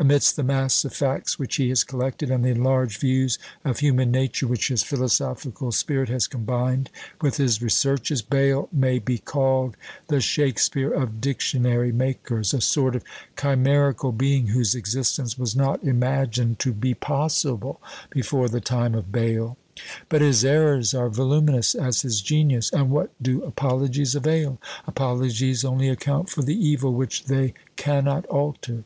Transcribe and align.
Amidst 0.00 0.34
the 0.34 0.42
mass 0.42 0.84
of 0.84 0.92
facts 0.92 1.38
which 1.38 1.54
he 1.54 1.68
has 1.68 1.84
collected, 1.84 2.32
and 2.32 2.44
the 2.44 2.48
enlarged 2.48 2.98
views 2.98 3.38
of 3.64 3.78
human 3.78 4.10
nature 4.10 4.48
which 4.48 4.66
his 4.66 4.82
philosophical 4.82 5.70
spirit 5.70 6.08
has 6.08 6.26
combined 6.26 6.90
with 7.22 7.36
his 7.36 7.62
researches, 7.62 8.20
Bayle 8.20 8.68
may 8.72 8.98
be 8.98 9.18
called 9.18 9.76
the 10.08 10.20
Shakspeare 10.20 10.90
of 10.92 11.20
dictionary 11.20 11.92
makers; 11.92 12.52
a 12.52 12.60
sort 12.60 12.96
of 12.96 13.04
chimerical 13.36 14.10
being, 14.10 14.48
whose 14.48 14.74
existence 14.74 15.38
was 15.38 15.54
not 15.54 15.84
imagined 15.84 16.58
to 16.58 16.72
be 16.72 16.92
possible 16.92 17.80
before 18.10 18.48
the 18.48 18.60
time 18.60 18.96
of 18.96 19.12
Bayle. 19.12 19.56
But 20.08 20.22
his 20.22 20.44
errors 20.44 20.92
are 20.92 21.08
voluminous 21.08 21.76
as 21.76 22.02
his 22.02 22.20
genius! 22.20 22.68
and 22.72 22.90
what 22.90 23.12
do 23.22 23.44
apologies 23.44 24.16
avail? 24.16 24.58
Apologies 24.88 25.64
only 25.64 25.88
account 25.88 26.30
for 26.30 26.42
the 26.42 26.56
evil 26.58 26.92
which 26.94 27.26
they 27.26 27.54
cannot 27.76 28.26
alter! 28.26 28.82